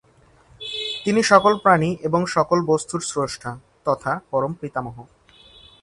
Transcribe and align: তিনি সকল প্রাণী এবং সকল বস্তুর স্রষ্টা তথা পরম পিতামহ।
তিনি 1.03 1.21
সকল 1.23 1.53
প্রাণী 1.63 1.89
এবং 2.03 2.21
সকল 2.27 2.57
বস্তুর 2.65 3.01
স্রষ্টা 3.01 3.51
তথা 3.85 4.11
পরম 4.31 4.51
পিতামহ। 4.53 4.97